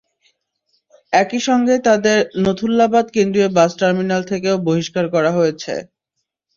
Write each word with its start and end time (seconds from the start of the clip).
একই 1.13 1.39
সঙ্গে 1.47 1.75
তাঁদের 1.87 2.17
নথুল্লাবাদ 2.43 3.05
কেন্দ্রীয় 3.15 3.49
বাস 3.57 3.71
টার্মিনাল 3.79 4.21
থেকেও 4.31 4.55
বহিষ্কার 4.67 5.05
করা 5.15 5.31
হয়েছে। 5.37 5.73